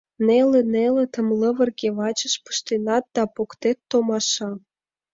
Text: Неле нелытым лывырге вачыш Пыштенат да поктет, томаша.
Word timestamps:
Неле 0.25 0.61
нелытым 0.73 1.27
лывырге 1.39 1.89
вачыш 1.97 2.33
Пыштенат 2.43 3.05
да 3.15 3.23
поктет, 3.35 3.77
томаша. 3.89 4.51